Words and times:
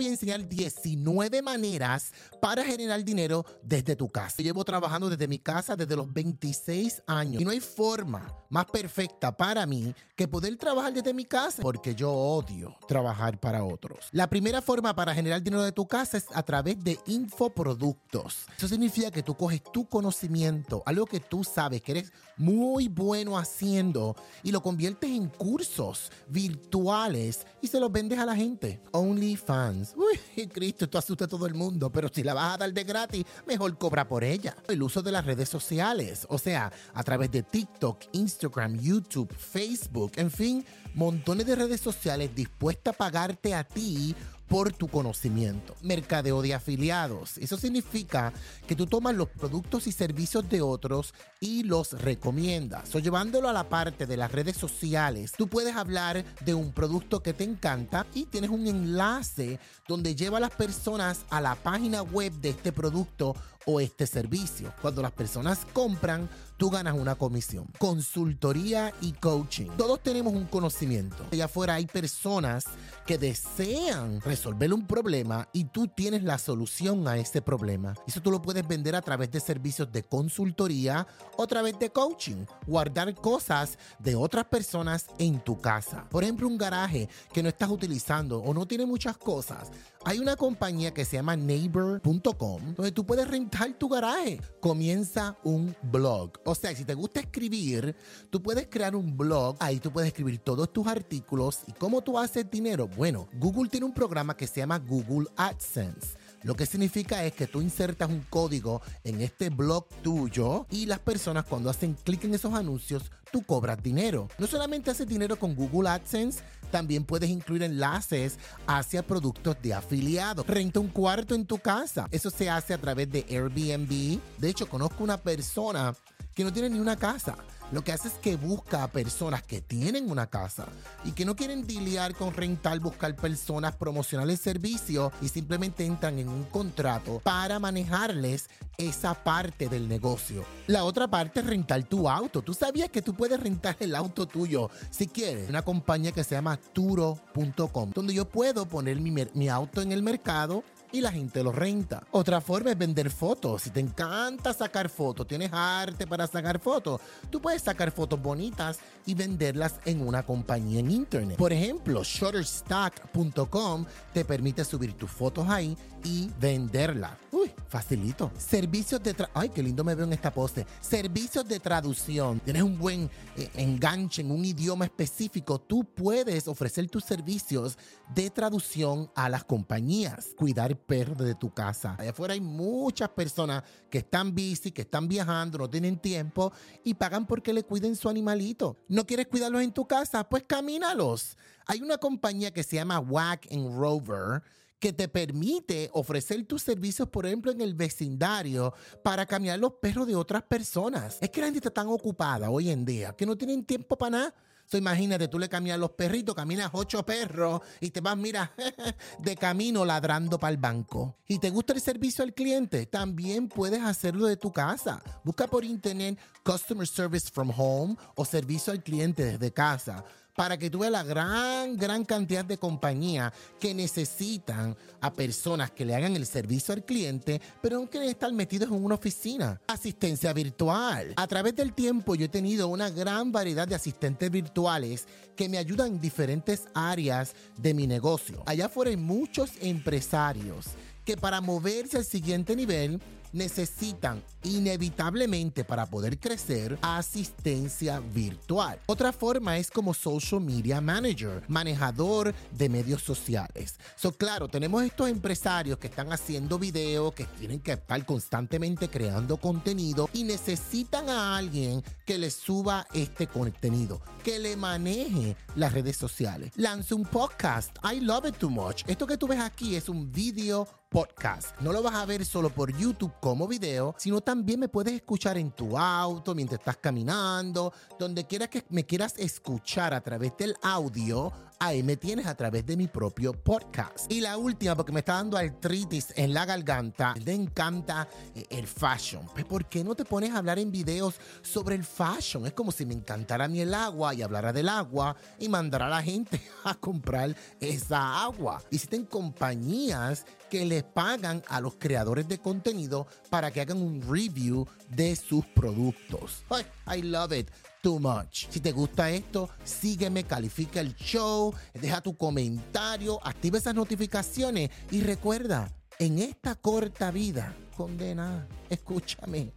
voy 0.00 0.06
a 0.06 0.12
enseñar 0.12 0.48
19 0.48 1.42
maneras 1.42 2.10
para 2.40 2.64
generar 2.64 3.04
dinero 3.04 3.44
desde 3.62 3.94
tu 3.94 4.08
casa. 4.08 4.42
Llevo 4.42 4.64
trabajando 4.64 5.10
desde 5.10 5.28
mi 5.28 5.38
casa 5.38 5.76
desde 5.76 5.94
los 5.94 6.10
26 6.10 7.02
años 7.06 7.42
y 7.42 7.44
no 7.44 7.50
hay 7.50 7.60
forma 7.60 8.34
más 8.48 8.64
perfecta 8.64 9.36
para 9.36 9.66
mí 9.66 9.94
que 10.16 10.26
poder 10.26 10.56
trabajar 10.56 10.94
desde 10.94 11.12
mi 11.12 11.26
casa 11.26 11.60
porque 11.60 11.94
yo 11.94 12.10
odio 12.10 12.74
trabajar 12.88 13.38
para 13.38 13.62
otros. 13.62 14.08
La 14.12 14.30
primera 14.30 14.62
forma 14.62 14.96
para 14.96 15.14
generar 15.14 15.42
dinero 15.42 15.62
de 15.62 15.72
tu 15.72 15.86
casa 15.86 16.16
es 16.16 16.24
a 16.32 16.42
través 16.42 16.82
de 16.82 16.98
infoproductos. 17.06 18.46
Eso 18.56 18.68
significa 18.68 19.10
que 19.10 19.22
tú 19.22 19.34
coges 19.34 19.62
tu 19.70 19.86
conocimiento, 19.86 20.82
algo 20.86 21.04
que 21.04 21.20
tú 21.20 21.44
sabes 21.44 21.82
que 21.82 21.92
eres 21.92 22.12
muy 22.38 22.88
bueno 22.88 23.36
haciendo 23.36 24.16
y 24.42 24.50
lo 24.50 24.62
conviertes 24.62 25.10
en 25.10 25.28
cursos 25.28 26.10
virtuales 26.26 27.46
y 27.60 27.66
se 27.66 27.78
los 27.78 27.92
vendes 27.92 28.18
a 28.18 28.24
la 28.24 28.34
gente. 28.34 28.80
OnlyFans. 28.92 29.89
Uy, 29.96 30.46
Cristo, 30.48 30.84
esto 30.84 30.98
asusta 30.98 31.24
a 31.24 31.28
todo 31.28 31.46
el 31.46 31.54
mundo, 31.54 31.90
pero 31.90 32.08
si 32.12 32.22
la 32.22 32.34
vas 32.34 32.54
a 32.54 32.58
dar 32.58 32.72
de 32.72 32.84
gratis, 32.84 33.24
mejor 33.46 33.76
cobra 33.78 34.06
por 34.06 34.24
ella. 34.24 34.56
El 34.68 34.82
uso 34.82 35.02
de 35.02 35.12
las 35.12 35.24
redes 35.24 35.48
sociales, 35.48 36.26
o 36.28 36.38
sea, 36.38 36.72
a 36.94 37.02
través 37.02 37.30
de 37.30 37.42
TikTok, 37.42 38.04
Instagram, 38.12 38.78
YouTube, 38.78 39.34
Facebook, 39.34 40.12
en 40.16 40.30
fin, 40.30 40.64
montones 40.94 41.46
de 41.46 41.56
redes 41.56 41.80
sociales 41.80 42.34
dispuestas 42.34 42.94
a 42.94 42.96
pagarte 42.96 43.54
a 43.54 43.64
ti 43.64 44.14
por 44.50 44.72
tu 44.72 44.88
conocimiento. 44.88 45.76
Mercadeo 45.80 46.42
de 46.42 46.54
afiliados. 46.54 47.38
Eso 47.38 47.56
significa 47.56 48.32
que 48.66 48.74
tú 48.74 48.84
tomas 48.84 49.14
los 49.14 49.28
productos 49.28 49.86
y 49.86 49.92
servicios 49.92 50.48
de 50.50 50.60
otros 50.60 51.14
y 51.38 51.62
los 51.62 51.92
recomiendas. 51.92 52.92
O 52.96 52.98
llevándolo 52.98 53.48
a 53.48 53.52
la 53.52 53.68
parte 53.68 54.06
de 54.06 54.16
las 54.16 54.32
redes 54.32 54.56
sociales, 54.56 55.32
tú 55.38 55.46
puedes 55.46 55.76
hablar 55.76 56.24
de 56.44 56.54
un 56.54 56.72
producto 56.72 57.22
que 57.22 57.32
te 57.32 57.44
encanta 57.44 58.06
y 58.12 58.24
tienes 58.24 58.50
un 58.50 58.66
enlace 58.66 59.60
donde 59.86 60.16
lleva 60.16 60.38
a 60.38 60.40
las 60.40 60.50
personas 60.50 61.20
a 61.30 61.40
la 61.40 61.54
página 61.54 62.02
web 62.02 62.32
de 62.32 62.48
este 62.48 62.72
producto 62.72 63.36
o 63.66 63.78
este 63.78 64.06
servicio. 64.06 64.72
Cuando 64.82 65.02
las 65.02 65.12
personas 65.12 65.60
compran, 65.72 66.28
tú 66.56 66.70
ganas 66.70 66.94
una 66.94 67.14
comisión. 67.14 67.66
Consultoría 67.78 68.92
y 69.00 69.12
coaching. 69.12 69.68
Todos 69.76 70.02
tenemos 70.02 70.32
un 70.32 70.46
conocimiento. 70.46 71.24
Allá 71.30 71.44
afuera 71.44 71.74
hay 71.74 71.86
personas 71.86 72.64
que 73.06 73.18
desean 73.18 74.20
resolver 74.22 74.39
un 74.46 74.86
problema 74.86 75.48
y 75.52 75.64
tú 75.64 75.88
tienes 75.88 76.22
la 76.22 76.38
solución 76.38 77.06
a 77.08 77.16
ese 77.16 77.42
problema. 77.42 77.94
Eso 78.06 78.20
tú 78.20 78.30
lo 78.30 78.40
puedes 78.40 78.66
vender 78.66 78.94
a 78.94 79.02
través 79.02 79.30
de 79.30 79.40
servicios 79.40 79.90
de 79.92 80.02
consultoría 80.02 81.06
o 81.36 81.42
a 81.42 81.46
través 81.46 81.78
de 81.78 81.90
coaching. 81.90 82.44
Guardar 82.66 83.14
cosas 83.14 83.78
de 83.98 84.14
otras 84.14 84.46
personas 84.46 85.06
en 85.18 85.40
tu 85.40 85.60
casa. 85.60 86.06
Por 86.10 86.22
ejemplo, 86.22 86.46
un 86.46 86.58
garaje 86.58 87.08
que 87.32 87.42
no 87.42 87.48
estás 87.48 87.70
utilizando 87.70 88.38
o 88.38 88.54
no 88.54 88.66
tiene 88.66 88.86
muchas 88.86 89.16
cosas. 89.16 89.70
Hay 90.04 90.18
una 90.18 90.36
compañía 90.36 90.94
que 90.94 91.04
se 91.04 91.16
llama 91.16 91.36
neighbor.com 91.36 92.74
donde 92.74 92.92
tú 92.92 93.04
puedes 93.04 93.28
rentar 93.28 93.74
tu 93.74 93.88
garaje. 93.88 94.40
Comienza 94.60 95.36
un 95.44 95.76
blog. 95.82 96.32
O 96.44 96.54
sea, 96.54 96.74
si 96.74 96.84
te 96.84 96.94
gusta 96.94 97.20
escribir, 97.20 97.94
tú 98.30 98.42
puedes 98.42 98.66
crear 98.68 98.96
un 98.96 99.16
blog. 99.16 99.56
Ahí 99.60 99.78
tú 99.78 99.92
puedes 99.92 100.08
escribir 100.08 100.38
todos 100.38 100.72
tus 100.72 100.86
artículos. 100.86 101.60
¿Y 101.66 101.72
cómo 101.72 102.00
tú 102.00 102.18
haces 102.18 102.50
dinero? 102.50 102.88
Bueno, 102.88 103.28
Google 103.34 103.68
tiene 103.68 103.84
un 103.84 103.92
programa 103.92 104.29
que 104.36 104.46
se 104.46 104.60
llama 104.60 104.78
Google 104.78 105.28
AdSense. 105.36 106.20
Lo 106.42 106.54
que 106.54 106.64
significa 106.64 107.22
es 107.24 107.34
que 107.34 107.46
tú 107.46 107.60
insertas 107.60 108.08
un 108.08 108.22
código 108.30 108.80
en 109.04 109.20
este 109.20 109.50
blog 109.50 109.86
tuyo 110.02 110.66
y 110.70 110.86
las 110.86 110.98
personas 110.98 111.44
cuando 111.44 111.68
hacen 111.68 111.94
clic 111.94 112.24
en 112.24 112.34
esos 112.34 112.54
anuncios, 112.54 113.10
tú 113.30 113.42
cobras 113.42 113.82
dinero. 113.82 114.28
No 114.38 114.46
solamente 114.46 114.90
haces 114.90 115.06
dinero 115.06 115.38
con 115.38 115.54
Google 115.54 115.90
AdSense, 115.90 116.40
también 116.70 117.04
puedes 117.04 117.28
incluir 117.28 117.62
enlaces 117.62 118.38
hacia 118.66 119.06
productos 119.06 119.56
de 119.60 119.74
afiliados. 119.74 120.46
Renta 120.46 120.80
un 120.80 120.88
cuarto 120.88 121.34
en 121.34 121.44
tu 121.44 121.58
casa. 121.58 122.08
Eso 122.10 122.30
se 122.30 122.48
hace 122.48 122.72
a 122.72 122.78
través 122.78 123.10
de 123.10 123.26
Airbnb. 123.28 124.18
De 124.38 124.48
hecho, 124.48 124.66
conozco 124.66 125.04
una 125.04 125.18
persona 125.18 125.94
que 126.34 126.44
no 126.44 126.52
tiene 126.52 126.70
ni 126.70 126.78
una 126.78 126.96
casa 126.96 127.36
lo 127.72 127.82
que 127.82 127.92
hace 127.92 128.08
es 128.08 128.14
que 128.14 128.36
busca 128.36 128.82
a 128.82 128.88
personas 128.88 129.42
que 129.42 129.60
tienen 129.60 130.10
una 130.10 130.26
casa 130.26 130.66
y 131.04 131.12
que 131.12 131.24
no 131.24 131.36
quieren 131.36 131.66
lidiar 131.66 132.14
con 132.14 132.34
rentar, 132.34 132.80
buscar 132.80 133.14
personas, 133.14 133.76
promocionar 133.76 134.28
el 134.28 134.38
servicio 134.38 135.12
y 135.22 135.28
simplemente 135.28 135.84
entran 135.84 136.18
en 136.18 136.28
un 136.28 136.44
contrato 136.44 137.20
para 137.22 137.58
manejarles 137.58 138.48
esa 138.76 139.14
parte 139.14 139.68
del 139.68 139.88
negocio. 139.88 140.44
La 140.66 140.84
otra 140.84 141.08
parte 141.08 141.40
es 141.40 141.46
rentar 141.46 141.82
tu 141.84 142.08
auto. 142.08 142.42
Tú 142.42 142.54
sabías 142.54 142.88
que 142.88 143.02
tú 143.02 143.14
puedes 143.14 143.38
rentar 143.38 143.76
el 143.80 143.94
auto 143.94 144.26
tuyo 144.26 144.70
si 144.90 145.06
quieres. 145.06 145.48
Una 145.48 145.62
compañía 145.62 146.12
que 146.12 146.24
se 146.24 146.34
llama 146.34 146.56
Turo.com, 146.56 147.90
donde 147.94 148.14
yo 148.14 148.28
puedo 148.28 148.66
poner 148.66 149.00
mi, 149.00 149.12
mi 149.34 149.48
auto 149.48 149.82
en 149.82 149.92
el 149.92 150.02
mercado 150.02 150.64
y 150.92 151.00
la 151.00 151.12
gente 151.12 151.42
lo 151.42 151.52
renta. 151.52 152.02
Otra 152.10 152.40
forma 152.40 152.70
es 152.70 152.78
vender 152.78 153.10
fotos. 153.10 153.62
Si 153.62 153.70
te 153.70 153.80
encanta 153.80 154.52
sacar 154.52 154.88
fotos, 154.88 155.26
tienes 155.26 155.52
arte 155.52 156.06
para 156.06 156.26
sacar 156.26 156.58
fotos, 156.58 157.00
tú 157.30 157.40
puedes 157.40 157.62
sacar 157.62 157.90
fotos 157.90 158.20
bonitas 158.20 158.78
y 159.06 159.14
venderlas 159.14 159.80
en 159.84 160.06
una 160.06 160.22
compañía 160.24 160.80
en 160.80 160.90
internet. 160.90 161.36
Por 161.36 161.52
ejemplo, 161.52 162.02
Shutterstock.com 162.02 163.86
te 164.12 164.24
permite 164.24 164.64
subir 164.64 164.94
tus 164.94 165.10
fotos 165.10 165.48
ahí 165.48 165.76
y 166.04 166.30
venderlas. 166.40 167.12
Uy, 167.32 167.52
facilito. 167.70 168.32
Servicios 168.36 169.02
de... 169.02 169.14
Ay, 169.32 169.48
qué 169.48 169.62
lindo 169.62 169.84
me 169.84 169.94
veo 169.94 170.04
en 170.04 170.12
esta 170.12 170.34
pose. 170.34 170.66
Servicios 170.80 171.46
de 171.46 171.60
traducción. 171.60 172.40
Tienes 172.40 172.62
un 172.62 172.76
buen 172.76 173.08
eh, 173.36 173.48
enganche 173.54 174.22
en 174.22 174.32
un 174.32 174.44
idioma 174.44 174.84
específico. 174.84 175.60
Tú 175.60 175.84
puedes 175.84 176.48
ofrecer 176.48 176.88
tus 176.88 177.04
servicios 177.04 177.78
de 178.12 178.28
traducción 178.28 179.10
a 179.14 179.28
las 179.28 179.44
compañías. 179.44 180.34
Cuidar 180.36 180.76
perros 180.76 181.18
de 181.18 181.36
tu 181.36 181.54
casa. 181.54 181.94
Allá 181.98 182.10
afuera 182.10 182.34
hay 182.34 182.40
muchas 182.40 183.08
personas 183.10 183.62
que 183.88 183.98
están 183.98 184.34
busy, 184.34 184.72
que 184.72 184.82
están 184.82 185.06
viajando, 185.06 185.58
no 185.58 185.70
tienen 185.70 185.96
tiempo 185.96 186.52
y 186.82 186.94
pagan 186.94 187.26
porque 187.26 187.52
le 187.52 187.62
cuiden 187.62 187.94
su 187.94 188.08
animalito. 188.08 188.76
¿No 188.88 189.06
quieres 189.06 189.28
cuidarlos 189.28 189.62
en 189.62 189.72
tu 189.72 189.86
casa? 189.86 190.28
Pues 190.28 190.42
camínalos. 190.42 191.38
Hay 191.66 191.82
una 191.82 191.98
compañía 191.98 192.50
que 192.52 192.64
se 192.64 192.76
llama 192.76 192.98
Wack 192.98 193.46
and 193.52 193.78
Rover 193.78 194.42
que 194.80 194.92
te 194.92 195.08
permite 195.08 195.90
ofrecer 195.92 196.44
tus 196.46 196.62
servicios, 196.62 197.08
por 197.08 197.26
ejemplo, 197.26 197.52
en 197.52 197.60
el 197.60 197.74
vecindario 197.74 198.72
para 199.04 199.26
caminar 199.26 199.58
los 199.58 199.74
perros 199.74 200.06
de 200.06 200.16
otras 200.16 200.42
personas. 200.42 201.18
Es 201.20 201.30
que 201.30 201.40
la 201.40 201.46
gente 201.48 201.58
está 201.58 201.70
tan 201.70 201.88
ocupada 201.88 202.50
hoy 202.50 202.70
en 202.70 202.84
día 202.84 203.12
que 203.12 203.26
no 203.26 203.36
tienen 203.36 203.64
tiempo 203.64 203.96
para 203.96 204.10
nada. 204.10 204.34
So, 204.64 204.78
imagínate, 204.78 205.26
tú 205.26 205.36
le 205.36 205.48
caminas 205.48 205.80
los 205.80 205.90
perritos, 205.90 206.32
caminas 206.32 206.70
ocho 206.72 207.04
perros 207.04 207.60
y 207.80 207.90
te 207.90 208.00
vas, 208.00 208.16
mira, 208.16 208.52
de 209.18 209.36
camino 209.36 209.84
ladrando 209.84 210.38
para 210.38 210.52
el 210.52 210.58
banco. 210.58 211.16
¿Y 211.26 211.40
te 211.40 211.50
gusta 211.50 211.72
el 211.72 211.80
servicio 211.80 212.22
al 212.22 212.32
cliente? 212.32 212.86
También 212.86 213.48
puedes 213.48 213.82
hacerlo 213.82 214.26
de 214.26 214.36
tu 214.36 214.52
casa. 214.52 215.02
Busca 215.24 215.48
por 215.48 215.64
internet 215.64 216.18
Customer 216.44 216.86
Service 216.86 217.30
from 217.32 217.50
Home 217.56 217.96
o 218.14 218.24
servicio 218.24 218.72
al 218.72 218.82
cliente 218.82 219.24
desde 219.24 219.52
casa 219.52 220.04
para 220.40 220.56
que 220.56 220.70
tú 220.70 220.78
veas 220.78 220.90
la 220.90 221.02
gran, 221.02 221.76
gran 221.76 222.02
cantidad 222.02 222.42
de 222.42 222.56
compañías 222.56 223.30
que 223.60 223.74
necesitan 223.74 224.74
a 225.02 225.12
personas 225.12 225.70
que 225.70 225.84
le 225.84 225.94
hagan 225.94 226.16
el 226.16 226.24
servicio 226.24 226.72
al 226.72 226.82
cliente, 226.82 227.38
pero 227.60 227.78
no 227.78 227.90
quieren 227.90 228.08
estar 228.08 228.32
metidos 228.32 228.70
en 228.70 228.82
una 228.82 228.94
oficina. 228.94 229.60
Asistencia 229.66 230.32
virtual. 230.32 231.12
A 231.16 231.26
través 231.26 231.54
del 231.56 231.74
tiempo 231.74 232.14
yo 232.14 232.24
he 232.24 232.30
tenido 232.30 232.68
una 232.68 232.88
gran 232.88 233.30
variedad 233.30 233.68
de 233.68 233.74
asistentes 233.74 234.30
virtuales 234.30 235.06
que 235.36 235.46
me 235.46 235.58
ayudan 235.58 235.88
en 235.88 236.00
diferentes 236.00 236.62
áreas 236.72 237.34
de 237.58 237.74
mi 237.74 237.86
negocio. 237.86 238.42
Allá 238.46 238.64
afuera 238.64 238.90
hay 238.90 238.96
muchos 238.96 239.50
empresarios 239.60 240.68
que 241.10 241.16
para 241.16 241.40
moverse 241.40 241.96
al 241.96 242.04
siguiente 242.04 242.54
nivel 242.54 243.00
necesitan 243.32 244.22
inevitablemente 244.44 245.64
para 245.64 245.86
poder 245.86 246.20
crecer 246.20 246.78
asistencia 246.82 247.98
virtual. 247.98 248.78
Otra 248.86 249.12
forma 249.12 249.58
es 249.58 249.72
como 249.72 249.92
social 249.92 250.40
media 250.40 250.80
manager, 250.80 251.42
manejador 251.48 252.32
de 252.56 252.68
medios 252.68 253.02
sociales. 253.02 253.74
So, 253.96 254.12
claro, 254.12 254.46
tenemos 254.46 254.84
estos 254.84 255.08
empresarios 255.08 255.78
que 255.78 255.88
están 255.88 256.12
haciendo 256.12 256.60
videos, 256.60 257.12
que 257.12 257.24
tienen 257.24 257.58
que 257.58 257.72
estar 257.72 258.06
constantemente 258.06 258.88
creando 258.88 259.36
contenido 259.36 260.08
y 260.12 260.22
necesitan 260.22 261.08
a 261.08 261.36
alguien 261.36 261.82
que 262.06 262.18
les 262.18 262.34
suba 262.34 262.86
este 262.94 263.26
contenido, 263.26 264.00
que 264.22 264.38
le 264.38 264.56
maneje 264.56 265.36
las 265.56 265.72
redes 265.72 265.96
sociales. 265.96 266.52
Lance 266.54 266.94
un 266.94 267.04
podcast. 267.04 267.76
I 267.84 268.00
love 268.00 268.26
it 268.26 268.36
too 268.36 268.50
much. 268.50 268.84
Esto 268.86 269.08
que 269.08 269.16
tú 269.16 269.26
ves 269.26 269.40
aquí 269.40 269.74
es 269.74 269.88
un 269.88 270.10
video 270.10 270.79
podcast. 270.90 271.58
No 271.60 271.72
lo 271.72 271.82
vas 271.82 271.94
a 271.94 272.04
ver 272.04 272.24
solo 272.26 272.50
por 272.50 272.76
YouTube 272.76 273.12
como 273.20 273.48
video, 273.48 273.94
sino 273.96 274.20
también 274.20 274.60
me 274.60 274.68
puedes 274.68 274.92
escuchar 274.92 275.38
en 275.38 275.52
tu 275.52 275.78
auto, 275.78 276.34
mientras 276.34 276.58
estás 276.58 276.76
caminando, 276.76 277.72
donde 277.98 278.26
quieras 278.26 278.48
que 278.48 278.64
me 278.68 278.84
quieras 278.84 279.14
escuchar 279.16 279.94
a 279.94 280.00
través 280.00 280.36
del 280.36 280.56
audio 280.62 281.32
ahí 281.60 281.82
me 281.82 281.96
tienes 281.96 282.26
a 282.26 282.34
través 282.34 282.64
de 282.64 282.76
mi 282.76 282.88
propio 282.88 283.34
podcast. 283.34 284.10
Y 284.10 284.22
la 284.22 284.38
última, 284.38 284.74
porque 284.74 284.92
me 284.92 285.00
está 285.00 285.14
dando 285.14 285.36
artritis 285.36 286.12
en 286.16 286.32
la 286.32 286.46
garganta, 286.46 287.14
me 287.24 287.34
encanta 287.34 288.08
eh, 288.34 288.46
el 288.48 288.66
fashion. 288.66 289.26
Pues, 289.26 289.44
¿Por 289.44 289.66
qué 289.66 289.84
no 289.84 289.94
te 289.94 290.06
pones 290.06 290.30
a 290.30 290.38
hablar 290.38 290.58
en 290.58 290.72
videos 290.72 291.16
sobre 291.42 291.74
el 291.74 291.84
fashion? 291.84 292.46
Es 292.46 292.54
como 292.54 292.72
si 292.72 292.86
me 292.86 292.94
encantara 292.94 293.44
a 293.44 293.48
mí 293.48 293.60
el 293.60 293.74
agua 293.74 294.14
y 294.14 294.22
hablara 294.22 294.54
del 294.54 294.70
agua 294.70 295.14
y 295.38 295.48
mandara 295.48 295.86
a 295.86 295.90
la 295.90 296.02
gente 296.02 296.40
a 296.64 296.74
comprar 296.74 297.36
esa 297.60 298.22
agua. 298.22 298.62
Existen 298.70 299.04
compañías 299.04 300.24
que 300.48 300.64
les 300.64 300.82
pagan 300.82 301.42
a 301.46 301.60
los 301.60 301.76
creadores 301.76 302.26
de 302.26 302.38
contenido 302.38 303.06
para 303.28 303.50
que 303.50 303.60
hagan 303.60 303.82
un 303.82 304.00
review 304.00 304.66
de 304.88 305.14
sus 305.14 305.44
productos. 305.46 306.42
I 306.86 307.02
love 307.02 307.32
it 307.32 307.50
too 307.80 307.98
much. 307.98 308.46
Si 308.50 308.60
te 308.60 308.72
gusta 308.72 309.10
esto, 309.10 309.48
sígueme, 309.64 310.24
califica 310.24 310.80
el 310.80 310.94
show, 310.94 311.54
deja 311.74 312.00
tu 312.00 312.16
comentario, 312.16 313.18
activa 313.26 313.58
esas 313.58 313.74
notificaciones 313.74 314.70
y 314.90 315.00
recuerda, 315.00 315.70
en 315.98 316.18
esta 316.18 316.54
corta 316.54 317.10
vida, 317.10 317.54
condena, 317.76 318.46
escúchame, 318.70 319.52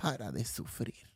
para 0.00 0.30
de 0.30 0.44
sufrir. 0.44 1.06